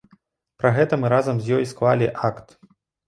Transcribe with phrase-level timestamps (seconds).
[0.61, 2.47] Пра гэта мы разам з ёй склалі акт.